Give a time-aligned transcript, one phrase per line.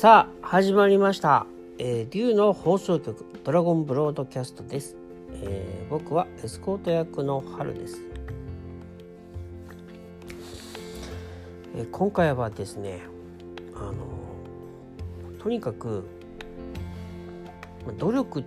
[0.00, 1.44] さあ始まりました、
[1.80, 4.94] えー、竜の放送局ドラゴンブロードキャストです、
[5.42, 8.00] えー僕はエスコート役の春です、
[11.74, 13.00] えー今回はですね
[13.74, 13.96] あの
[15.42, 16.04] とにかく
[17.98, 18.44] 努力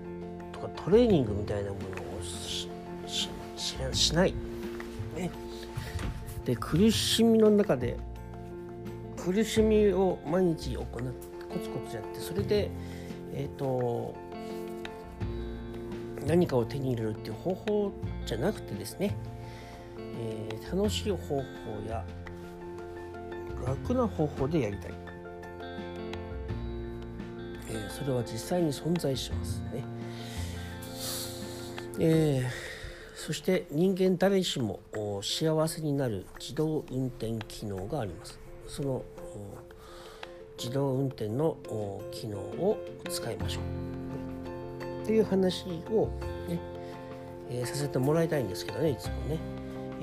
[0.54, 1.82] とかトレーニングみたいなもの
[2.18, 2.70] をし
[3.06, 4.34] しししない、
[5.18, 5.30] ね、
[6.46, 7.98] で苦しみの中で
[9.18, 12.70] 苦しみを毎日行ってコツコツやってそれで
[13.34, 14.14] えっ、と
[16.26, 17.92] 何かを手に入れるっていう方法
[18.26, 19.16] じゃなくてですね、
[19.98, 21.44] えー楽しい方法
[21.90, 22.06] や
[23.66, 24.92] 楽な方法でやりたい、
[27.70, 29.84] えーそれは実際に存在しますね、
[32.00, 32.72] えー
[33.22, 34.80] そして人間誰しも
[35.22, 38.40] 幸せになる自動運転機能があります。
[38.66, 39.04] その
[40.62, 41.58] 自動運転の
[42.12, 42.78] 機能を
[43.10, 45.04] 使いましょう。
[45.04, 46.08] っていう話を
[46.48, 46.60] ね、
[47.50, 49.40] えーさせてもらいたいんですけどねいつもね。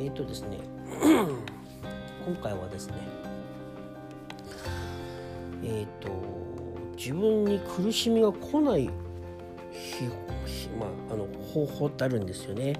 [0.00, 0.58] えっ、とですね
[2.26, 2.94] 今回はですね
[5.62, 6.10] えっ、と
[6.96, 8.90] 自分に苦しみが来ない
[9.70, 10.06] 日
[10.44, 12.72] 日まあ、あの方法ってあるんですよね。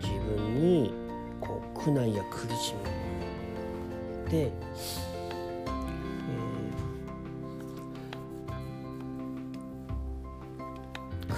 [0.00, 0.92] 自分に
[1.40, 2.99] こう苦難や苦しみ、
[4.32, 5.10] えー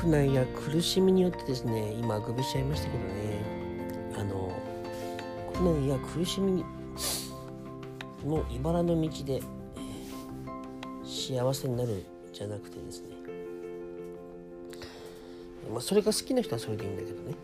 [0.03, 3.13] 苦難や苦しみによってですね今あくびしちゃいましたけどね
[4.19, 4.53] あの
[5.55, 6.65] 苦難や苦しみ
[8.25, 9.43] の茨の道で、
[11.05, 13.09] 幸せになるじゃなくてですね。
[15.71, 17.35] まあそれが好きな人はそれでいいんだけどね。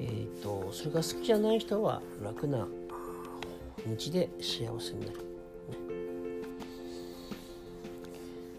[0.00, 2.68] えー、とそれが好きじゃない人は楽な
[3.86, 5.24] 道で幸せになる、ね、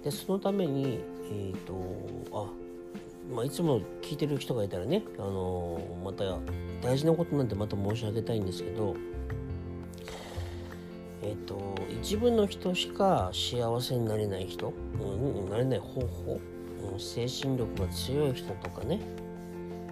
[0.03, 0.99] でそのために
[1.31, 1.73] えっ、と
[2.31, 2.49] あ
[3.31, 6.23] まあ、いつも聞いてる人がいたらね、あのまた
[6.81, 8.95] 大事なことなんてまた申し上げたいんですけど、
[11.21, 16.39] えっ、と一部の人しか幸せになれない人、うん、なれない方法、
[16.91, 18.99] うん、精神力が強い人とかね、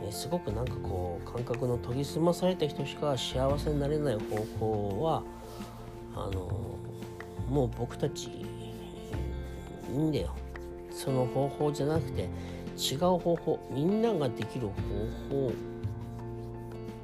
[0.08, 5.24] えすごくなんかこう感覚の研ぎ澄まされた人しか幸せになれない方法は
[6.16, 6.78] あの
[7.50, 8.46] もう僕たちい
[9.94, 10.36] いんだよ。
[10.92, 12.30] その方法じゃなくて
[12.78, 14.74] 違う方法みんなができる方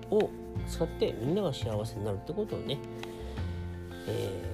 [0.09, 0.30] 法を
[0.68, 2.80] 使ってみんなが幸せになるってことをね、
[4.08, 4.53] えー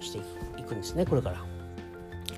[0.00, 0.18] して
[0.58, 1.44] いくんですねこれから。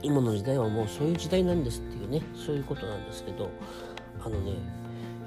[0.03, 3.51] 今の時代はもうそういう時代なんですっていうねそういうことなんですけど
[4.21, 4.55] あのね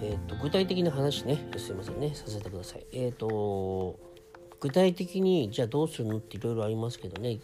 [0.02, 1.48] えー、と具体的な話ね。
[1.58, 2.14] すいませんね。
[2.14, 2.86] させてください。
[2.92, 4.00] えっ、と
[4.60, 7.40] 具体的にじゃあどうするのっていろいろありますけどね、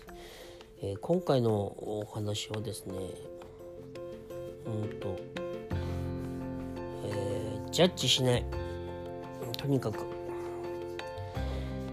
[0.82, 2.96] えー今回のお話はですね
[4.66, 5.18] うんと、
[7.06, 8.46] えージャッジしない。
[9.58, 10.00] とにかく、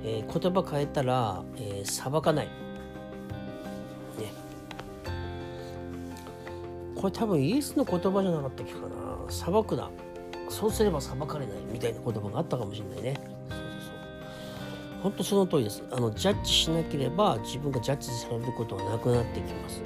[0.02, 2.46] えー言葉変えたら、えー裁かない。
[2.46, 2.52] ね。
[6.94, 8.86] これ多分イエスの言葉じゃなかったっけかな。
[9.30, 9.90] 裁くな。
[10.50, 13.14] そうすれば裁かれないみたいな言葉があったかもしれないね。
[13.14, 13.92] そうそうそ
[14.98, 15.02] う。
[15.02, 15.84] 本当その通りです。
[15.90, 19.82] あのジャッジしなければ自分がジャッジされることはなくなってきます。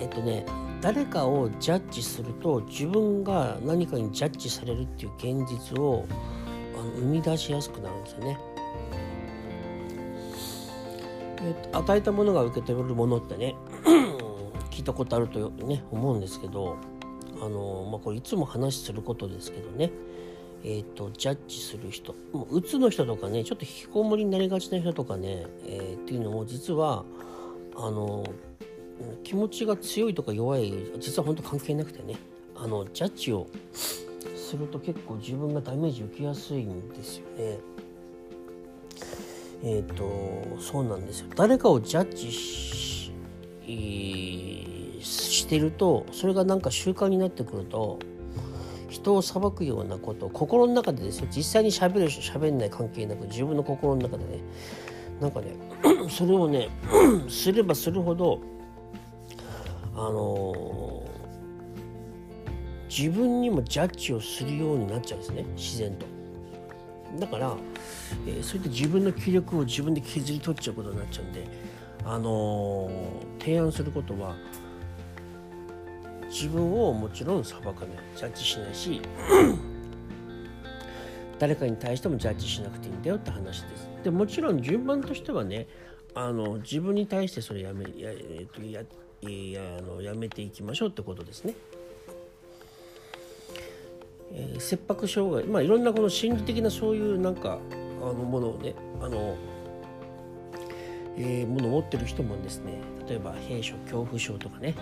[0.00, 0.44] えっとね
[0.80, 6.06] 誰かをジャッジすると自分が何かにジャッジされるっていう現実を
[6.74, 8.38] あの生み出しやすくなるんですよね。
[11.42, 13.54] えっと与えたものが受け取れるものってね
[14.70, 16.76] 聞いたことあるとね思うんですけど
[17.40, 19.90] あのまあこれいつも話することですけどね。
[20.62, 22.14] えっ、とジャッジする人。
[22.32, 27.04] もううつの人とかねちょっと引きこもりになりがちな人とかね、えーっていうのも実は
[27.76, 28.24] あの
[29.24, 32.16] 気持ちが強いとか弱い実は本当関係なくてね。
[32.56, 37.58] あのジャッジをすると結構自分がダメージ受けやすいんですよね。
[39.62, 41.28] えっ、とそうなんですよ。
[41.36, 43.12] 誰かをジャッジし
[43.62, 44.69] えー
[45.50, 47.98] してるとそれがなんか習慣になってくると
[48.88, 51.26] 人を裁くようなこと心の中でですよ。
[51.28, 54.40] 実際に喋る人喋んない関係なく自分の心の中でね。
[55.20, 55.56] なんかね
[56.08, 56.68] それをね
[57.28, 58.40] すればするほど
[59.94, 61.10] あのー
[62.88, 65.44] 自分にもジャッジをするようになっちゃうんですね。
[65.56, 66.06] 自然と。
[67.20, 67.56] だから、
[68.26, 71.46] えーそれで自分の気力を自分で削り取っちゃうことになっちゃうんで、
[72.04, 74.34] あのー提案することは
[76.30, 77.76] 自分をもちろん裁かない
[78.16, 79.02] ジャッジしないし
[81.38, 83.88] 誰かに対してもジャッジしなくていいんだよって話です。
[84.04, 85.66] でもちろん順番としてはね
[86.14, 88.82] あの自分に対してそれやめや,、えー、とや
[89.22, 91.54] やあのやめていきましょうってことですね。
[94.32, 97.58] えー、切迫障害まあいろんなこの心理的なそういうなんか
[98.00, 99.36] あのものをねあの、
[101.16, 104.74] えー、ものを持ってる人もですね例えば閉所恐怖症とかね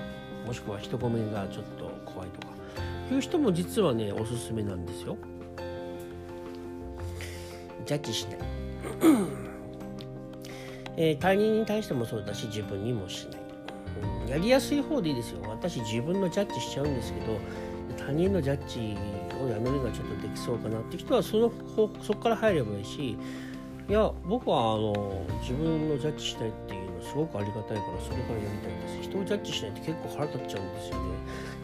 [0.49, 2.55] もしくは人混みがちょっと怖いとか。
[3.13, 5.19] いう人も実はねおすすめなんですよ。
[7.85, 8.39] ジャッジしない。
[10.97, 13.41] えー、他人に対してもそうだし自分にもしない、
[14.25, 15.43] うん、やりやすい方でいいですよ。
[15.51, 17.39] 私自分のジャッジしちゃうんですけど
[17.99, 18.97] 他人のジャッジ
[19.45, 21.53] をやめるのはちょっとできそうかなって人はその
[22.03, 23.19] そこから入ればいいし
[23.89, 26.78] いや僕はあの自分のジャッジしないっていうの
[27.09, 29.11] すごくありがたいからそれからやりたいんです。
[29.11, 31.03] 人をジャッジしないって結構腹立っちゃうんですよね。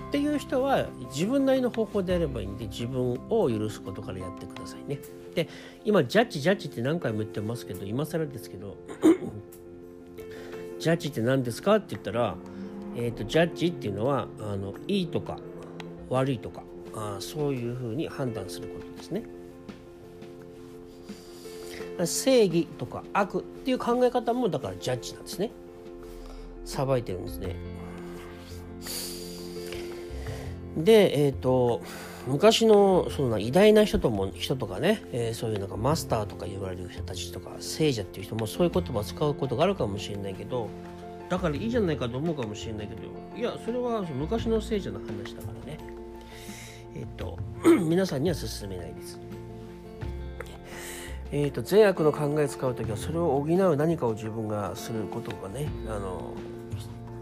[0.08, 5.00] っていう人は自分なりの方法でやればいいんで自分を許すことからやってくださいね。
[5.35, 5.49] で
[5.85, 8.76] 今ジャッジジャッジって何回も言ってますけど今更ですけど
[10.79, 12.37] ジャッジって何ですかって言ったら、
[12.97, 15.38] えーと、ジャッジっていうのはあのいいとか
[16.11, 16.62] 悪いとか
[16.94, 19.25] あそういうふうに判断することですね。
[21.99, 25.50] 正義とか悪っていう考え方もだからジャッジなんですね。
[26.64, 27.56] さばいてるんですね。
[30.76, 31.82] で、えっ、ー、と
[32.26, 40.69] 昔のその偉大な人とも人とかね、えー、そういうなんかマスターとか言われる人たちとか聖者っていう人もそういう言葉を使うことがあるかもしれないけど
[41.29, 43.02] だからいいじゃないかと思うかもしれないけど
[43.37, 45.79] いやそれは昔の聖者の話だからね
[46.94, 47.38] えっ、ー、と
[47.85, 49.20] 皆さんには勧めないです。
[51.36, 56.32] えーと、善悪の考え使う時はそれを補う何かを自分がすることがねあの、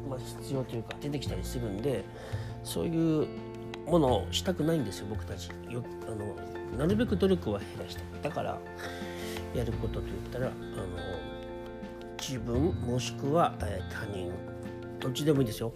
[0.07, 2.05] まあ、必要というか出てきたりするんで
[2.63, 3.27] そういう
[3.87, 5.49] ものをしたくないんですよ僕たち。
[5.71, 8.59] よあのなるべく努力は減らしただから
[9.55, 10.55] やることといったらあの
[12.21, 14.31] 自分もしくは、えー、他人。
[15.01, 15.73] どっちでもいいですよ。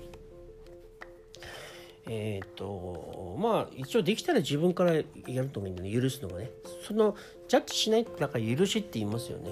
[2.08, 5.02] えっ、ー、とまあ一応できたら自分からや
[5.42, 5.92] ると思うんでね。
[5.92, 6.50] 許すのがね。
[6.86, 7.16] その
[7.48, 9.50] ジャッジしないってだから許しって言いますよね。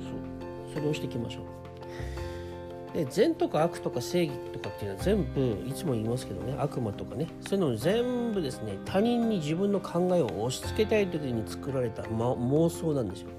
[0.00, 0.74] そう。
[0.74, 1.44] それをしていきましょう。
[2.96, 6.54] で善とか悪とか正義とかっていうのは全部いつも言いますけどね。
[6.58, 7.26] 悪魔とかね。
[7.40, 13.30] そういうのを全部ですね他人に自分の考えを押し付けたい時に作られた、ま、妄想なんですよ。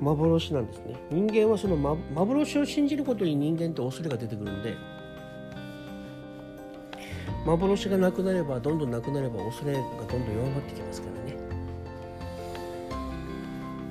[0.00, 0.96] 幻なんですね。
[1.10, 4.74] 人間はその、ま、幻を信じることに人間って恐れが出てくるんで
[7.44, 11.36] 幻がなくなればどんどんなくなれば恐れがどんどん弱まってきますからね。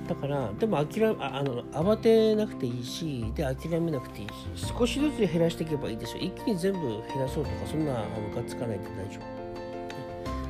[0.07, 4.27] だからでも諦めあの慌てなくていいしで諦めなくていい
[4.57, 6.24] し少しずつ減らしていけばいいですよ。
[6.24, 9.25] 一気に全部減らそうとかそんなあのがっつかないで大丈夫、ま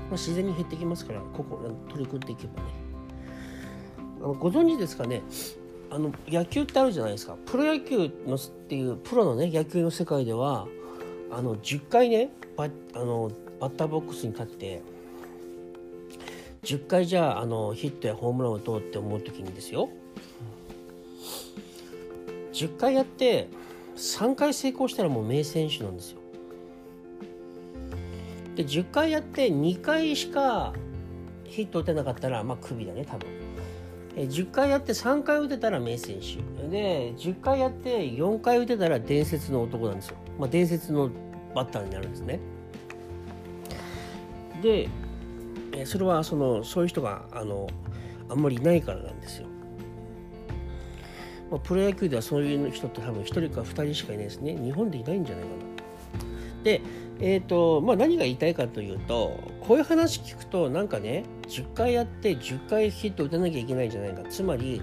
[0.09, 1.59] あ、自然に減ってきますからここ
[1.89, 2.69] 取り組んでいけばね。
[4.19, 5.21] あのご存知ですかね？
[5.92, 7.36] あの野球ってあるじゃないですか。
[7.45, 10.68] プロ野球のっていうプロのね野球の世界では
[11.31, 14.81] あの10回ねバあのバッターボックスに立って
[16.63, 19.89] 10回じゃああのヒットやホームランを打とうって思う時にですよ
[22.54, 23.50] 10回やって
[23.95, 26.19] 3回成功したらもう名選手なんですよ。
[28.56, 30.74] で10回やって2回しか
[31.45, 33.29] ヒット打てなかったらまあクビだね多分。
[34.15, 36.38] え10回やって3回打てたら名選手
[36.72, 40.16] で10回やって4回打てたら伝説の男なんですよ。
[40.40, 41.10] まあ、伝説の
[41.54, 42.40] バッターになるんですね。
[44.63, 44.88] で
[45.86, 47.68] それはそのそういう人があの
[48.30, 49.48] あんまりいないからなんですよ。
[51.51, 54.56] まあ、プロ野球ではそういう人って多分1人か2人しかいないですね。
[54.56, 56.63] 日本でいないんじゃないかな。
[56.63, 56.82] で、
[57.20, 64.82] えーとまあ、何が言いたいかというとこういう話聞くとなんかね10回やって10回ヒット打たなきゃいけないんじゃないかつまり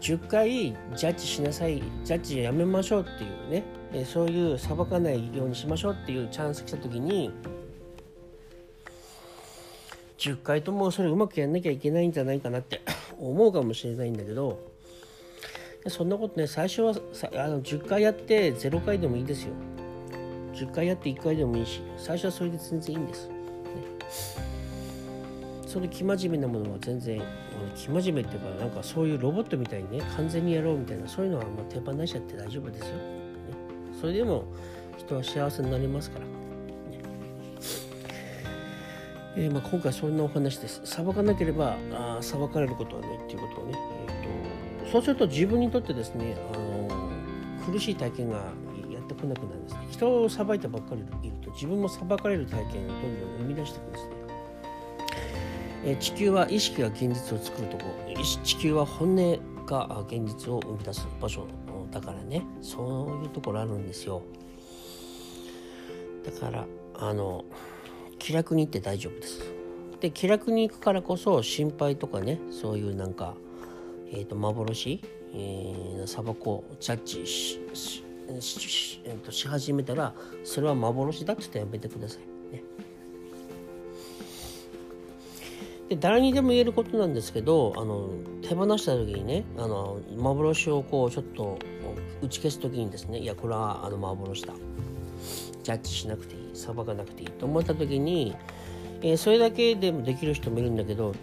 [0.00, 3.80] 10回ジャッジしなさいジャッジやめましょうっていうね。
[4.04, 7.32] そういう裁かないようにしましょうっていうチャンス来た時に
[10.18, 12.82] 10回ともそれうまくやんなきゃいけないんじゃないかなって
[13.18, 14.60] 思うかもしれないんだけど
[15.88, 19.52] そんなことね最初はあの10回やって0回でもいいですよ。
[20.52, 23.30] 10回やって1回でもいいし最初はそれで全然いいんです、
[25.70, 27.22] その生真面目なものは全然
[27.76, 33.02] 生真面目っていうかなんかそういうロボットみたいにね完全にやろうみたいなそういうのはもう手放しちゃって大丈夫ですよ、ね、
[34.00, 34.46] それでも
[34.98, 36.30] 人は幸せになりますからね
[39.36, 40.80] えー、まあ、今回そんなお話です。
[40.84, 47.10] 裁かなければあ裁かれることはないっていうことをね、えーと、そうすると自分にとってですね、あの
[47.64, 48.38] 苦しい体験が
[48.90, 49.86] やってこなくなるんですね。
[49.88, 54.19] 人を裁いてばっかりいると自分も裁かれる体験をどんどん生み出していくんですね。
[55.84, 57.84] え、地球は意識が現実を作るとこ。
[58.44, 61.46] 地球は本音が現実を生み出す場所
[61.90, 62.42] だからね。
[62.60, 64.22] そういうところあるんですよ。
[66.24, 67.44] だからあの
[68.18, 69.40] 気楽に行って大丈夫です。
[70.00, 73.34] で気楽に行くからこそ心配とかねそういうなんか、
[74.12, 75.00] えーと、幻、
[75.34, 78.04] えー、砂漠をジャッジしし
[78.40, 82.29] し,、えー、とし始めたらそれは幻だって言ってやめてください。
[85.90, 88.10] で誰にでも言えることなんですけどあの
[88.42, 91.58] 手放した時にねあの幻をこうちょっと
[92.22, 94.54] 打ち消す時にですねいやこれはあの幻だ。
[95.62, 96.50] ジャッジしなくていい。
[96.54, 98.36] 裁かなくていいと思った時に、
[99.02, 101.14] えー、それだけでもできる人もいるんだけど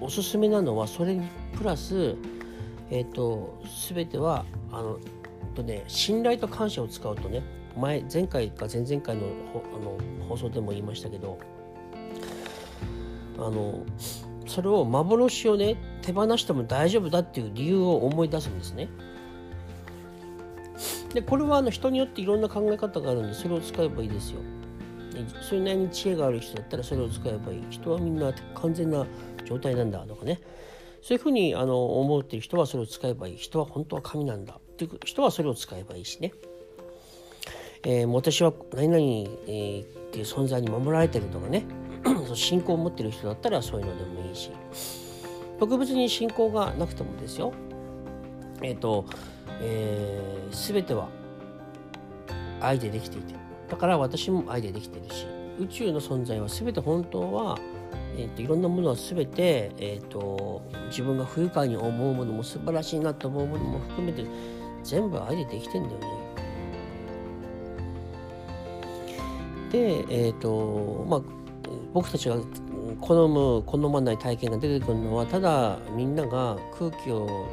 [0.00, 2.14] おすすめなのはそれにプラス、
[2.90, 4.98] えーと、全てはあの
[5.54, 7.42] と、ね、信頼と感謝を使うとね
[7.76, 9.22] 前前回か前々回の
[9.54, 9.98] あの
[10.28, 11.38] 放送でも言いましたけど
[13.38, 13.84] あの
[14.46, 18.88] それを幻をね手放しても大丈夫だっていう理由を思い出すんですね。
[21.14, 24.40] でこれはあの人によっていろんな考え方があるんでそれを使えばいいですよ。
[25.42, 27.64] それなりに知恵がある人だったらそれを使えばいい。
[27.70, 29.06] 人はみんな完全な
[29.44, 30.40] 状態なんだとかね。
[31.02, 33.36] そういうふうにあの思っていう人はそれを使えばいい。
[33.36, 34.54] 人は本当は神なんだ。
[34.54, 36.32] っていう人はそれを使えばいいしね、
[37.82, 38.98] えー、私は何々、
[39.46, 41.64] えー、っていう存在に守られてるとかね。
[42.04, 44.50] その信仰を持ってる人だったらそういうのでもいいし。
[45.58, 47.52] 特別に信仰がなくてもですよ。
[48.62, 49.04] えっ、ー、と、
[49.60, 51.08] えー、全ては
[52.60, 53.34] 愛でできていて。
[53.68, 55.26] だから私も愛でできてるし。
[55.58, 57.58] 宇宙の存在は全て本当は、
[58.16, 64.24] えーと、いろんなものは全て、えーと、自分が不愉快に思うものも素晴らしいなと思うものも含めて
[64.84, 66.06] 全部愛でできてんだよね。
[69.72, 71.37] で、えっ、ー、とまあ
[71.92, 72.36] 僕たちが
[73.00, 77.48] 好む好まない体験が出てくるのはただみんなが空気を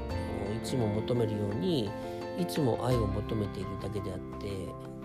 [0.56, 1.90] いつも求めるように
[2.38, 4.20] いつも愛を求めているだけであっ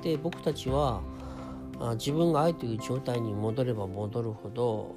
[0.03, 1.01] てで僕たちは
[1.95, 4.95] 自分が愛という状態に戻れば戻るほど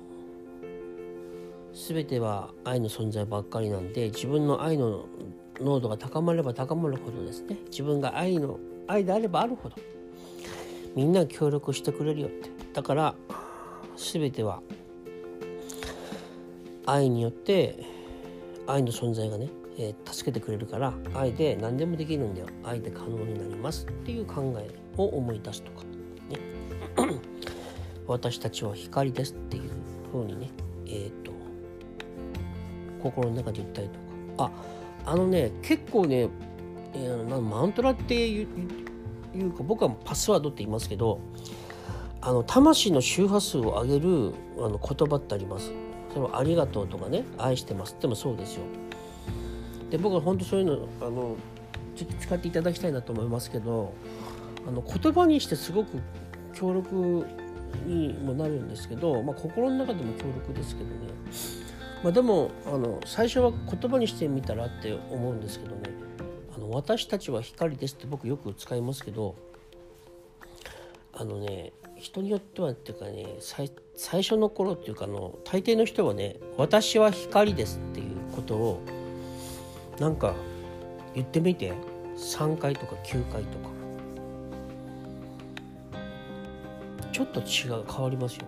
[1.74, 5.06] 全ては愛の存在ばっかりなんで自分の愛の
[5.60, 7.58] 濃度が高まれば高まるほどですね。
[7.70, 9.76] 自分が愛の愛であればあるほど
[10.96, 12.50] みんな協力してくれるよって。
[12.74, 13.16] だから
[13.98, 14.62] 全ては
[16.86, 17.86] 愛によって
[18.68, 22.48] 愛の存在がね、えー、助けてくれるから愛で何でもできるんだよ。
[22.64, 25.84] 愛で可能になりますっていう考えを思い出すとか
[26.30, 26.40] ね。
[28.08, 29.72] 私たちは光ですっていう
[30.12, 30.50] 風にね
[30.86, 31.32] えっ、ー、と
[33.02, 34.04] 心の中で言ったりとか。
[34.46, 34.52] あ
[35.06, 36.30] あのね結構ね、
[36.94, 41.20] えー、マントラっていうか僕はパスワードって言いますけど
[42.26, 45.72] あの魂の周波数を上げるあの言葉ってあります。
[46.14, 48.62] それはありがとうとかね愛してますってもそうですよ。
[49.90, 51.36] で僕は本当そういうのあの
[51.96, 53.94] 使っていただきたいなと思いますけど
[54.66, 56.00] あの言葉にしてすごく
[56.54, 57.26] 強力
[57.86, 60.96] にもなるんですけど、まあ、心の中でも強力ですけどね、
[62.04, 65.82] まあ、でもあの最初は言葉にしてみたらって思うんですけどね
[66.56, 69.36] あの私たちは光ですって僕よく使いますけど
[71.14, 78.82] あのね人によってはっていうかね最初の頃っていうかあの大抵の人はね「私は光です」っていうことを
[80.00, 80.36] なんか
[81.16, 81.74] 言ってみて
[82.18, 83.74] 3回とか9回とか。
[87.14, 88.48] ちょっと違う変わりますよ。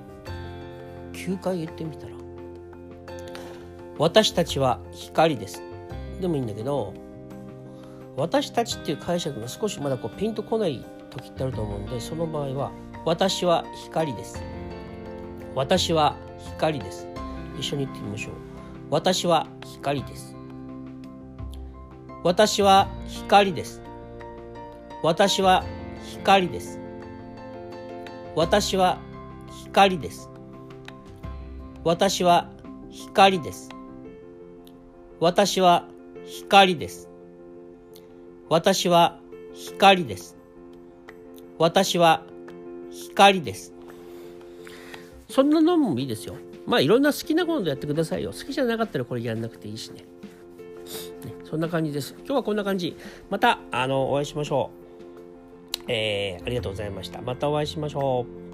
[1.14, 2.14] 9回言ってみたら
[4.00, 5.62] 「私たちは光です」
[6.20, 6.94] でもいいんだけど
[8.18, 12.72] 私たちっていう解釈が少しまだこうピンとこない時ってあると思うんでその場合は
[13.06, 14.42] 私は光です。
[15.54, 17.08] 私は光です。
[17.60, 18.34] 一緒に言ってみましょう。
[18.90, 20.36] 私は光です。
[22.24, 23.84] 私は光です。
[25.04, 25.64] 私は
[26.04, 26.80] 光です。
[28.36, 28.98] 私は
[29.64, 30.32] 光です。
[31.84, 32.50] 私は
[32.90, 33.70] 光です。
[35.20, 35.88] 私は
[36.26, 37.08] 光です。
[38.50, 39.20] 私は
[39.54, 40.36] 光です。
[41.60, 42.24] 私は
[42.96, 43.74] 光です。
[45.30, 46.36] そんなのもいいですよ。
[46.66, 48.32] まあいろんな好きなことやってくださいよ。
[48.32, 50.06] 好きじゃなかったらこれやんなくていいしね。
[51.26, 52.16] ねそんな感じです。
[52.20, 52.96] 今日はこんな感じ。
[53.30, 54.72] またあのお会いしましょ
[55.88, 55.92] う。
[55.92, 57.22] えー、ありがとうございました。
[57.22, 58.45] またお会いしましょう。